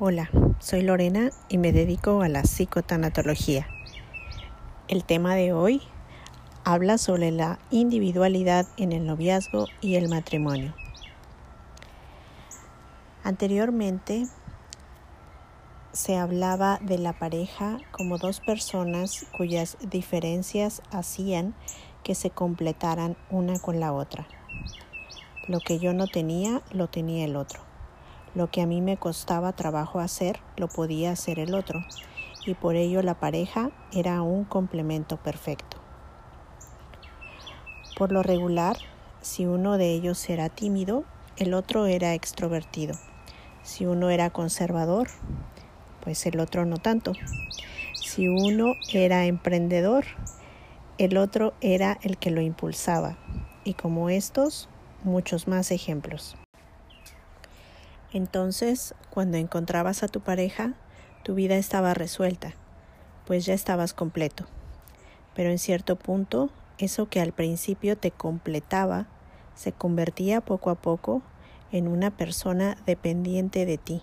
Hola, 0.00 0.30
soy 0.60 0.82
Lorena 0.82 1.30
y 1.48 1.58
me 1.58 1.72
dedico 1.72 2.22
a 2.22 2.28
la 2.28 2.44
psicotanatología. 2.44 3.66
El 4.86 5.02
tema 5.02 5.34
de 5.34 5.52
hoy 5.52 5.82
habla 6.62 6.98
sobre 6.98 7.32
la 7.32 7.58
individualidad 7.72 8.64
en 8.76 8.92
el 8.92 9.04
noviazgo 9.04 9.66
y 9.80 9.96
el 9.96 10.08
matrimonio. 10.08 10.72
Anteriormente 13.24 14.28
se 15.90 16.16
hablaba 16.16 16.78
de 16.80 16.98
la 16.98 17.18
pareja 17.18 17.78
como 17.90 18.18
dos 18.18 18.38
personas 18.38 19.26
cuyas 19.36 19.78
diferencias 19.80 20.80
hacían 20.92 21.56
que 22.04 22.14
se 22.14 22.30
completaran 22.30 23.16
una 23.30 23.58
con 23.58 23.80
la 23.80 23.92
otra. 23.92 24.28
Lo 25.48 25.58
que 25.58 25.80
yo 25.80 25.92
no 25.92 26.06
tenía, 26.06 26.62
lo 26.70 26.86
tenía 26.86 27.24
el 27.24 27.34
otro. 27.34 27.67
Lo 28.38 28.52
que 28.52 28.62
a 28.62 28.66
mí 28.66 28.80
me 28.80 28.96
costaba 28.96 29.50
trabajo 29.50 29.98
hacer, 29.98 30.38
lo 30.56 30.68
podía 30.68 31.10
hacer 31.10 31.40
el 31.40 31.56
otro, 31.56 31.84
y 32.46 32.54
por 32.54 32.76
ello 32.76 33.02
la 33.02 33.18
pareja 33.18 33.72
era 33.92 34.22
un 34.22 34.44
complemento 34.44 35.16
perfecto. 35.16 35.78
Por 37.96 38.12
lo 38.12 38.22
regular, 38.22 38.76
si 39.22 39.46
uno 39.46 39.76
de 39.76 39.90
ellos 39.90 40.30
era 40.30 40.50
tímido, 40.50 41.02
el 41.36 41.52
otro 41.52 41.86
era 41.86 42.14
extrovertido. 42.14 42.94
Si 43.64 43.86
uno 43.86 44.08
era 44.08 44.30
conservador, 44.30 45.08
pues 46.04 46.24
el 46.24 46.38
otro 46.38 46.64
no 46.64 46.76
tanto. 46.76 47.14
Si 47.92 48.28
uno 48.28 48.74
era 48.92 49.26
emprendedor, 49.26 50.04
el 50.98 51.16
otro 51.16 51.54
era 51.60 51.98
el 52.02 52.18
que 52.18 52.30
lo 52.30 52.40
impulsaba. 52.40 53.18
Y 53.64 53.74
como 53.74 54.10
estos, 54.10 54.68
muchos 55.02 55.48
más 55.48 55.72
ejemplos. 55.72 56.37
Entonces, 58.12 58.94
cuando 59.10 59.36
encontrabas 59.36 60.02
a 60.02 60.08
tu 60.08 60.20
pareja, 60.20 60.74
tu 61.22 61.34
vida 61.34 61.56
estaba 61.56 61.92
resuelta, 61.92 62.54
pues 63.26 63.44
ya 63.44 63.52
estabas 63.52 63.92
completo. 63.92 64.46
Pero 65.34 65.50
en 65.50 65.58
cierto 65.58 65.96
punto, 65.96 66.50
eso 66.78 67.08
que 67.08 67.20
al 67.20 67.32
principio 67.32 67.98
te 67.98 68.10
completaba, 68.10 69.06
se 69.54 69.72
convertía 69.72 70.40
poco 70.40 70.70
a 70.70 70.76
poco 70.76 71.22
en 71.70 71.86
una 71.86 72.10
persona 72.10 72.78
dependiente 72.86 73.66
de 73.66 73.76
ti, 73.76 74.00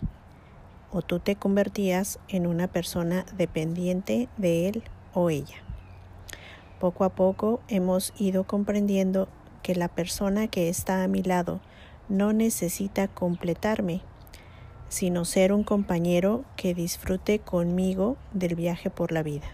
o 0.91 1.01
tú 1.01 1.19
te 1.19 1.35
convertías 1.35 2.19
en 2.27 2.45
una 2.45 2.67
persona 2.67 3.25
dependiente 3.35 4.29
de 4.37 4.67
él 4.67 4.83
o 5.13 5.29
ella. 5.31 5.57
Poco 6.79 7.05
a 7.05 7.09
poco 7.09 7.61
hemos 7.69 8.13
ido 8.19 8.43
comprendiendo 8.43 9.27
que 9.63 9.73
la 9.73 9.87
persona 9.87 10.47
que 10.47 10.69
está 10.69 11.03
a 11.03 11.07
mi 11.07 11.23
lado 11.23 11.59
no 12.09 12.33
necesita 12.33 13.07
completarme, 13.07 14.01
sino 14.89 15.25
ser 15.25 15.51
un 15.51 15.63
compañero 15.63 16.45
que 16.55 16.73
disfrute 16.73 17.39
conmigo 17.39 18.17
del 18.33 18.55
viaje 18.55 18.89
por 18.89 19.11
la 19.11 19.23
vida. 19.23 19.47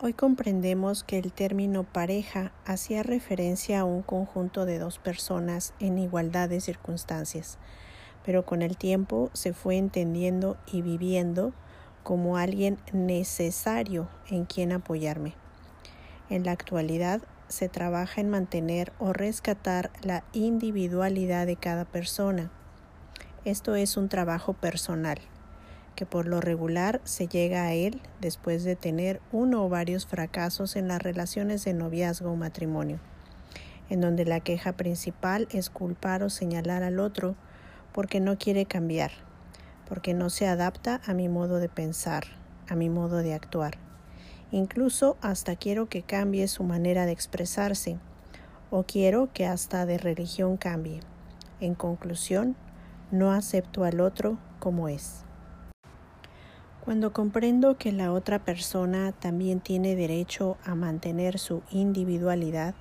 Hoy 0.00 0.12
comprendemos 0.12 1.02
que 1.02 1.18
el 1.18 1.32
término 1.32 1.84
pareja 1.84 2.52
hacía 2.66 3.02
referencia 3.02 3.80
a 3.80 3.84
un 3.84 4.02
conjunto 4.02 4.66
de 4.66 4.78
dos 4.78 4.98
personas 4.98 5.72
en 5.80 5.98
igualdad 5.98 6.50
de 6.50 6.60
circunstancias, 6.60 7.58
pero 8.22 8.44
con 8.44 8.60
el 8.60 8.76
tiempo 8.76 9.30
se 9.32 9.54
fue 9.54 9.78
entendiendo 9.78 10.58
y 10.70 10.82
viviendo 10.82 11.54
como 12.02 12.36
alguien 12.36 12.76
necesario 12.92 14.08
en 14.28 14.44
quien 14.44 14.72
apoyarme. 14.72 15.34
En 16.28 16.44
la 16.44 16.52
actualidad 16.52 17.22
se 17.54 17.68
trabaja 17.68 18.20
en 18.20 18.28
mantener 18.28 18.92
o 18.98 19.12
rescatar 19.12 19.90
la 20.02 20.24
individualidad 20.32 21.46
de 21.46 21.56
cada 21.56 21.84
persona. 21.84 22.50
Esto 23.44 23.76
es 23.76 23.96
un 23.96 24.08
trabajo 24.08 24.54
personal, 24.54 25.18
que 25.94 26.04
por 26.04 26.26
lo 26.26 26.40
regular 26.40 27.00
se 27.04 27.28
llega 27.28 27.64
a 27.64 27.72
él 27.72 28.02
después 28.20 28.64
de 28.64 28.74
tener 28.74 29.20
uno 29.30 29.64
o 29.64 29.68
varios 29.68 30.04
fracasos 30.06 30.74
en 30.74 30.88
las 30.88 31.00
relaciones 31.00 31.64
de 31.64 31.74
noviazgo 31.74 32.32
o 32.32 32.36
matrimonio, 32.36 32.98
en 33.88 34.00
donde 34.00 34.24
la 34.24 34.40
queja 34.40 34.72
principal 34.72 35.46
es 35.52 35.70
culpar 35.70 36.24
o 36.24 36.30
señalar 36.30 36.82
al 36.82 36.98
otro 36.98 37.36
porque 37.92 38.18
no 38.18 38.36
quiere 38.36 38.66
cambiar, 38.66 39.12
porque 39.88 40.12
no 40.12 40.28
se 40.28 40.48
adapta 40.48 41.00
a 41.06 41.14
mi 41.14 41.28
modo 41.28 41.60
de 41.60 41.68
pensar, 41.68 42.24
a 42.68 42.74
mi 42.74 42.90
modo 42.90 43.18
de 43.18 43.34
actuar 43.34 43.83
Incluso 44.54 45.16
hasta 45.20 45.56
quiero 45.56 45.88
que 45.88 46.02
cambie 46.02 46.46
su 46.46 46.62
manera 46.62 47.06
de 47.06 47.10
expresarse 47.10 47.98
o 48.70 48.84
quiero 48.84 49.32
que 49.32 49.46
hasta 49.46 49.84
de 49.84 49.98
religión 49.98 50.58
cambie. 50.58 51.00
En 51.58 51.74
conclusión, 51.74 52.54
no 53.10 53.32
acepto 53.32 53.82
al 53.82 53.98
otro 53.98 54.38
como 54.60 54.88
es. 54.88 55.24
Cuando 56.84 57.12
comprendo 57.12 57.78
que 57.78 57.90
la 57.90 58.12
otra 58.12 58.44
persona 58.44 59.10
también 59.10 59.58
tiene 59.58 59.96
derecho 59.96 60.56
a 60.64 60.76
mantener 60.76 61.40
su 61.40 61.64
individualidad, 61.72 62.76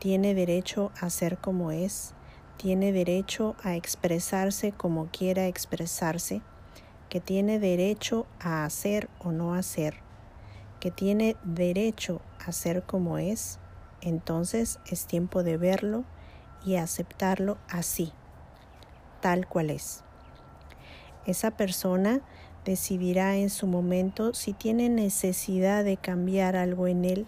tiene 0.00 0.34
derecho 0.34 0.90
a 1.00 1.08
ser 1.08 1.38
como 1.38 1.70
es, 1.70 2.14
tiene 2.56 2.90
derecho 2.90 3.54
a 3.62 3.76
expresarse 3.76 4.72
como 4.72 5.06
quiera 5.12 5.46
expresarse, 5.46 6.42
que 7.08 7.20
tiene 7.20 7.60
derecho 7.60 8.26
a 8.40 8.64
hacer 8.64 9.08
o 9.20 9.30
no 9.30 9.54
hacer, 9.54 10.04
tiene 10.90 11.36
derecho 11.44 12.20
a 12.44 12.52
ser 12.52 12.82
como 12.82 13.18
es, 13.18 13.58
entonces 14.00 14.78
es 14.86 15.06
tiempo 15.06 15.42
de 15.42 15.56
verlo 15.56 16.04
y 16.64 16.76
aceptarlo 16.76 17.58
así, 17.68 18.12
tal 19.20 19.46
cual 19.46 19.70
es. 19.70 20.02
Esa 21.26 21.50
persona 21.50 22.20
decidirá 22.64 23.36
en 23.36 23.50
su 23.50 23.66
momento 23.66 24.34
si 24.34 24.52
tiene 24.52 24.88
necesidad 24.88 25.84
de 25.84 25.96
cambiar 25.96 26.56
algo 26.56 26.86
en 26.88 27.04
él 27.04 27.26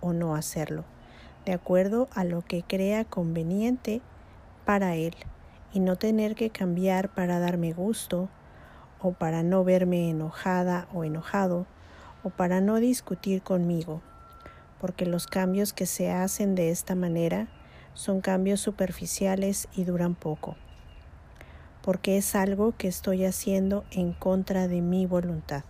o 0.00 0.12
no 0.12 0.34
hacerlo, 0.34 0.84
de 1.44 1.52
acuerdo 1.52 2.08
a 2.14 2.24
lo 2.24 2.42
que 2.42 2.62
crea 2.62 3.04
conveniente 3.04 4.00
para 4.64 4.94
él 4.94 5.14
y 5.72 5.80
no 5.80 5.96
tener 5.96 6.34
que 6.34 6.50
cambiar 6.50 7.08
para 7.08 7.38
darme 7.38 7.72
gusto 7.72 8.28
o 9.00 9.12
para 9.12 9.42
no 9.42 9.64
verme 9.64 10.10
enojada 10.10 10.88
o 10.92 11.04
enojado 11.04 11.66
o 12.22 12.30
para 12.30 12.60
no 12.60 12.76
discutir 12.76 13.42
conmigo, 13.42 14.02
porque 14.80 15.06
los 15.06 15.26
cambios 15.26 15.72
que 15.72 15.86
se 15.86 16.10
hacen 16.10 16.54
de 16.54 16.70
esta 16.70 16.94
manera 16.94 17.48
son 17.94 18.20
cambios 18.20 18.60
superficiales 18.60 19.68
y 19.74 19.84
duran 19.84 20.14
poco, 20.14 20.56
porque 21.82 22.16
es 22.16 22.34
algo 22.34 22.76
que 22.76 22.88
estoy 22.88 23.24
haciendo 23.24 23.84
en 23.90 24.12
contra 24.12 24.68
de 24.68 24.80
mi 24.82 25.06
voluntad. 25.06 25.64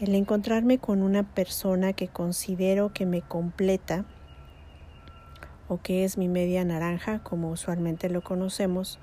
El 0.00 0.14
encontrarme 0.14 0.78
con 0.78 1.02
una 1.02 1.22
persona 1.22 1.92
que 1.92 2.08
considero 2.08 2.92
que 2.92 3.06
me 3.06 3.22
completa 3.22 4.04
o 5.68 5.78
que 5.80 6.04
es 6.04 6.18
mi 6.18 6.28
media 6.28 6.64
naranja, 6.64 7.22
como 7.22 7.50
usualmente 7.50 8.08
lo 8.08 8.22
conocemos, 8.22 8.98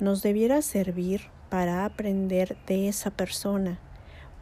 nos 0.00 0.22
debiera 0.22 0.62
servir 0.62 1.22
para 1.50 1.84
aprender 1.84 2.56
de 2.66 2.88
esa 2.88 3.10
persona 3.10 3.78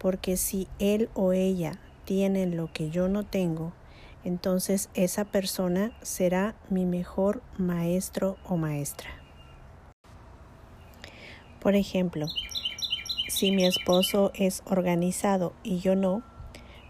porque 0.07 0.37
si 0.37 0.69
él 0.79 1.11
o 1.15 1.33
ella 1.33 1.81
tienen 2.05 2.57
lo 2.57 2.73
que 2.73 2.91
yo 2.91 3.09
no 3.09 3.25
tengo, 3.25 3.73
entonces 4.23 4.89
esa 4.95 5.25
persona 5.25 5.99
será 6.01 6.55
mi 6.71 6.85
mejor 6.87 7.43
maestro 7.59 8.37
o 8.45 8.57
maestra. 8.57 9.11
Por 11.61 11.75
ejemplo, 11.75 12.29
si 13.27 13.51
mi 13.51 13.65
esposo 13.65 14.31
es 14.37 14.63
organizado 14.65 15.55
y 15.65 15.81
yo 15.81 15.97
no, 15.97 16.23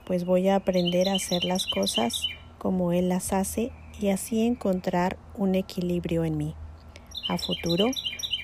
pues 0.05 0.27
voy 0.27 0.51
a 0.51 0.57
aprender 0.57 1.09
a 1.09 1.15
hacer 1.15 1.45
las 1.45 1.67
cosas 1.67 2.29
como 2.59 2.93
él 2.93 3.09
las 3.09 3.33
hace 3.33 3.73
y 3.99 4.11
así 4.11 4.43
encontrar 4.43 5.17
un 5.35 5.55
equilibrio 5.55 6.27
en 6.27 6.37
mí. 6.37 6.55
A 7.31 7.39
futuro, 7.39 7.87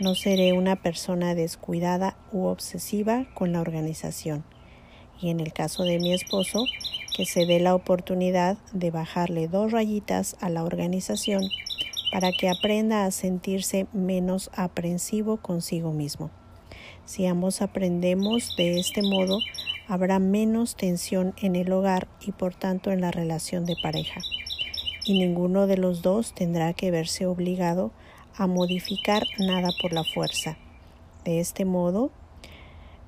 no 0.01 0.15
seré 0.15 0.55
una 0.55 0.77
persona 0.77 1.35
descuidada 1.35 2.17
u 2.33 2.47
obsesiva 2.47 3.27
con 3.35 3.53
la 3.53 3.61
organización. 3.61 4.45
Y 5.23 5.31
en 5.31 5.41
el 5.41 5.53
caso 5.53 5.85
de 5.85 5.99
mi 5.99 6.13
esposo, 6.13 6.67
que 7.17 7.25
se 7.25 7.47
dé 7.47 7.61
la 7.61 7.75
oportunidad 7.75 8.59
de 8.73 8.91
bajarle 8.91 9.49
dos 9.49 9.73
rayitas 9.73 10.37
a 10.41 10.51
la 10.51 10.65
organización 10.65 11.49
para 12.11 12.33
que 12.33 12.51
aprenda 12.51 13.07
a 13.07 13.11
sentirse 13.11 13.87
menos 13.93 14.51
aprensivo 14.55 15.39
consigo 15.39 15.93
mismo. 15.93 16.31
Si 17.05 17.27
ambos 17.27 17.63
aprendemos 17.63 18.55
de 18.57 18.79
este 18.79 19.03
modo, 19.03 19.39
habrá 19.89 20.19
menos 20.19 20.77
tensión 20.77 21.35
en 21.41 21.57
el 21.57 21.73
hogar 21.73 22.09
y 22.21 22.33
por 22.33 22.55
tanto 22.55 22.91
en 22.91 23.01
la 23.01 23.11
relación 23.11 23.65
de 23.65 23.77
pareja. 23.83 24.21
Y 25.05 25.19
ninguno 25.19 25.67
de 25.67 25.77
los 25.77 26.03
dos 26.03 26.35
tendrá 26.35 26.73
que 26.75 26.91
verse 26.91 27.27
obligado 27.27 27.93
a 28.37 28.47
modificar 28.47 29.25
nada 29.39 29.71
por 29.81 29.93
la 29.93 30.05
fuerza. 30.05 30.57
De 31.25 31.41
este 31.41 31.65
modo, 31.65 32.11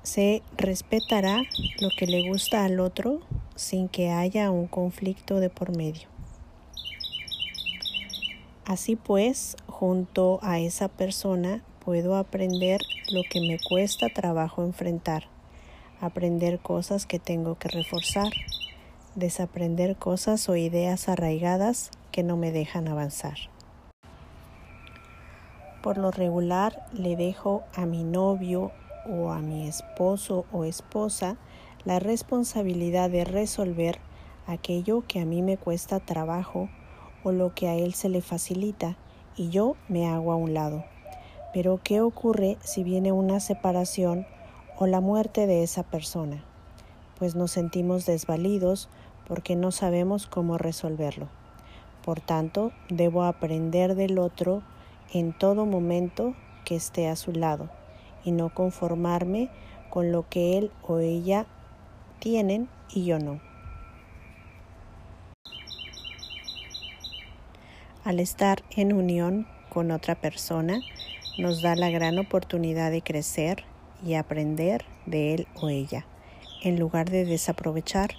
se 0.05 0.43
respetará 0.55 1.43
lo 1.79 1.89
que 1.97 2.05
le 2.05 2.29
gusta 2.29 2.63
al 2.63 2.79
otro 2.79 3.21
sin 3.55 3.89
que 3.89 4.11
haya 4.11 4.51
un 4.51 4.67
conflicto 4.67 5.39
de 5.39 5.49
por 5.49 5.75
medio. 5.75 6.07
Así 8.65 8.95
pues, 8.95 9.57
junto 9.67 10.39
a 10.41 10.59
esa 10.59 10.89
persona 10.89 11.63
puedo 11.83 12.15
aprender 12.15 12.81
lo 13.11 13.21
que 13.29 13.41
me 13.41 13.57
cuesta 13.59 14.09
trabajo 14.09 14.63
enfrentar, 14.63 15.25
aprender 15.99 16.59
cosas 16.59 17.05
que 17.05 17.19
tengo 17.19 17.57
que 17.57 17.69
reforzar, 17.69 18.31
desaprender 19.15 19.95
cosas 19.95 20.49
o 20.49 20.55
ideas 20.55 21.09
arraigadas 21.09 21.89
que 22.11 22.21
no 22.21 22.37
me 22.37 22.51
dejan 22.51 22.87
avanzar. 22.87 23.37
Por 25.81 25.97
lo 25.97 26.11
regular 26.11 26.87
le 26.93 27.15
dejo 27.15 27.63
a 27.75 27.85
mi 27.85 28.03
novio 28.03 28.71
o 29.09 29.31
a 29.31 29.39
mi 29.39 29.67
esposo 29.67 30.45
o 30.51 30.65
esposa 30.65 31.37
la 31.83 31.99
responsabilidad 31.99 33.09
de 33.09 33.23
resolver 33.23 33.99
aquello 34.47 35.03
que 35.07 35.19
a 35.19 35.25
mí 35.25 35.41
me 35.41 35.57
cuesta 35.57 35.99
trabajo 35.99 36.69
o 37.23 37.31
lo 37.31 37.53
que 37.53 37.67
a 37.67 37.75
él 37.75 37.93
se 37.93 38.09
le 38.09 38.21
facilita 38.21 38.97
y 39.35 39.49
yo 39.49 39.75
me 39.87 40.07
hago 40.07 40.31
a 40.31 40.35
un 40.35 40.53
lado. 40.53 40.83
Pero 41.53 41.79
¿qué 41.83 42.01
ocurre 42.01 42.57
si 42.63 42.83
viene 42.83 43.11
una 43.11 43.39
separación 43.39 44.25
o 44.77 44.87
la 44.87 44.99
muerte 44.99 45.47
de 45.47 45.63
esa 45.63 45.83
persona? 45.83 46.43
Pues 47.17 47.35
nos 47.35 47.51
sentimos 47.51 48.05
desvalidos 48.05 48.89
porque 49.27 49.55
no 49.55 49.71
sabemos 49.71 50.27
cómo 50.27 50.57
resolverlo. 50.57 51.27
Por 52.03 52.19
tanto, 52.19 52.71
debo 52.89 53.23
aprender 53.23 53.95
del 53.95 54.19
otro 54.19 54.61
en 55.13 55.33
todo 55.33 55.65
momento 55.65 56.35
que 56.65 56.75
esté 56.75 57.07
a 57.07 57.15
su 57.15 57.31
lado 57.31 57.69
y 58.25 58.31
no 58.31 58.49
conformarme 58.49 59.49
con 59.89 60.11
lo 60.11 60.27
que 60.27 60.57
él 60.57 60.71
o 60.81 60.99
ella 60.99 61.45
tienen 62.19 62.67
y 62.93 63.05
yo 63.05 63.19
no. 63.19 63.39
Al 68.03 68.19
estar 68.19 68.63
en 68.75 68.93
unión 68.93 69.47
con 69.69 69.91
otra 69.91 70.15
persona, 70.15 70.81
nos 71.37 71.61
da 71.61 71.75
la 71.75 71.89
gran 71.89 72.19
oportunidad 72.19 72.91
de 72.91 73.01
crecer 73.01 73.63
y 74.05 74.15
aprender 74.15 74.85
de 75.05 75.33
él 75.33 75.47
o 75.61 75.69
ella, 75.69 76.05
en 76.61 76.79
lugar 76.79 77.09
de 77.09 77.25
desaprovechar, 77.25 78.11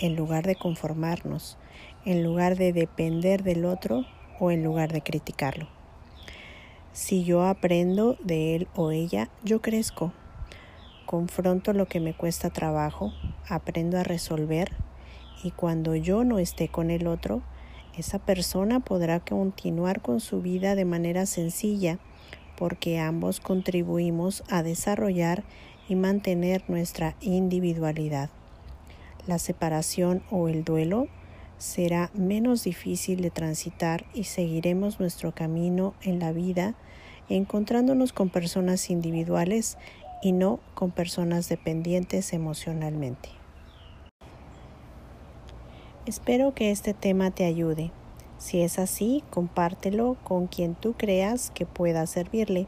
en 0.00 0.16
lugar 0.16 0.44
de 0.44 0.56
conformarnos, 0.56 1.56
en 2.04 2.24
lugar 2.24 2.56
de 2.56 2.72
depender 2.72 3.42
del 3.42 3.64
otro 3.64 4.04
o 4.40 4.50
en 4.50 4.64
lugar 4.64 4.92
de 4.92 5.02
criticarlo. 5.02 5.81
Si 6.92 7.24
yo 7.24 7.44
aprendo 7.44 8.18
de 8.22 8.54
él 8.54 8.68
o 8.74 8.90
ella, 8.90 9.30
yo 9.42 9.62
crezco. 9.62 10.12
Confronto 11.06 11.72
lo 11.72 11.86
que 11.86 12.00
me 12.00 12.12
cuesta 12.12 12.50
trabajo, 12.50 13.12
aprendo 13.48 13.98
a 13.98 14.02
resolver 14.02 14.72
y 15.42 15.52
cuando 15.52 15.96
yo 15.96 16.22
no 16.22 16.38
esté 16.38 16.68
con 16.68 16.90
el 16.90 17.06
otro, 17.06 17.42
esa 17.96 18.18
persona 18.18 18.80
podrá 18.80 19.20
continuar 19.20 20.02
con 20.02 20.20
su 20.20 20.42
vida 20.42 20.74
de 20.74 20.84
manera 20.84 21.24
sencilla 21.24 21.98
porque 22.58 23.00
ambos 23.00 23.40
contribuimos 23.40 24.44
a 24.50 24.62
desarrollar 24.62 25.44
y 25.88 25.96
mantener 25.96 26.62
nuestra 26.68 27.16
individualidad. 27.20 28.28
La 29.26 29.38
separación 29.38 30.22
o 30.30 30.48
el 30.48 30.62
duelo 30.62 31.08
será 31.62 32.10
menos 32.12 32.64
difícil 32.64 33.22
de 33.22 33.30
transitar 33.30 34.04
y 34.14 34.24
seguiremos 34.24 34.98
nuestro 34.98 35.32
camino 35.32 35.94
en 36.02 36.18
la 36.18 36.32
vida 36.32 36.74
encontrándonos 37.28 38.12
con 38.12 38.30
personas 38.30 38.90
individuales 38.90 39.78
y 40.22 40.32
no 40.32 40.58
con 40.74 40.90
personas 40.90 41.48
dependientes 41.48 42.32
emocionalmente. 42.32 43.28
Espero 46.04 46.52
que 46.52 46.72
este 46.72 46.94
tema 46.94 47.30
te 47.30 47.44
ayude. 47.44 47.92
Si 48.38 48.60
es 48.60 48.80
así, 48.80 49.22
compártelo 49.30 50.16
con 50.24 50.48
quien 50.48 50.74
tú 50.74 50.94
creas 50.94 51.52
que 51.52 51.64
pueda 51.64 52.08
servirle. 52.08 52.66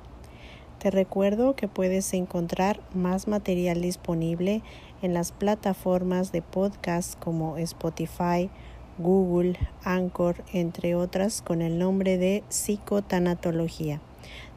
Te 0.78 0.92
recuerdo 0.92 1.56
que 1.56 1.66
puedes 1.66 2.14
encontrar 2.14 2.80
más 2.94 3.26
material 3.26 3.80
disponible 3.80 4.62
en 5.02 5.14
las 5.14 5.32
plataformas 5.32 6.30
de 6.30 6.42
podcast 6.42 7.18
como 7.18 7.58
Spotify, 7.58 8.50
Google, 8.98 9.58
Anchor, 9.82 10.36
entre 10.52 10.94
otras, 10.94 11.42
con 11.42 11.62
el 11.62 11.78
nombre 11.78 12.18
de 12.18 12.44
psicotanatología. 12.48 14.00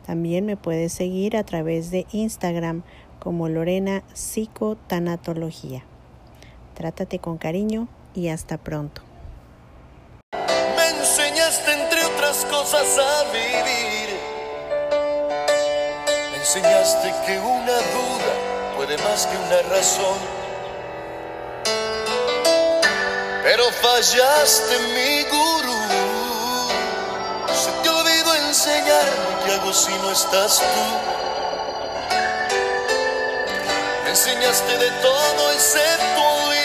También 0.06 0.46
me 0.46 0.56
puedes 0.56 0.94
seguir 0.94 1.36
a 1.36 1.44
través 1.44 1.92
de 1.92 2.06
Instagram 2.12 2.84
como 3.20 3.50
Lorena 3.50 4.04
Psicotanatología. 4.14 5.84
Trátate 6.76 7.20
con 7.20 7.38
cariño 7.38 7.88
y 8.14 8.30
hasta 8.30 8.58
pronto. 8.58 9.02
Me 10.32 11.00
enseñaste 11.00 11.74
entre 11.74 12.06
otras 12.06 12.46
cosas 12.46 12.98
a 12.98 13.32
vivir. 13.34 14.16
Me 16.32 16.38
enseñaste 16.38 17.14
que 17.26 17.40
una 17.40 17.76
duda 17.76 18.78
puede 18.78 18.98
más 19.00 19.28
que 19.28 19.36
una 19.36 19.62
razón 19.70 20.37
pero 23.48 23.72
fallaste 23.72 24.78
mi 24.94 25.24
gurú. 25.24 25.80
Se 27.56 27.72
te 27.82 27.90
olvidó 27.90 28.36
enseñarme 28.36 29.46
qué 29.46 29.54
hago 29.54 29.72
si 29.72 29.94
no 30.00 30.12
estás 30.12 30.60
tú. 30.60 30.86
Me 34.04 34.10
enseñaste 34.10 34.78
de 34.78 34.92
todo 35.02 35.52
excepto 35.54 36.57